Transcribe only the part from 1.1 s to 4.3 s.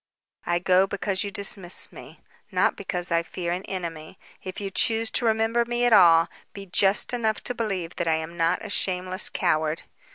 you dismiss me, not because I fear an enemy.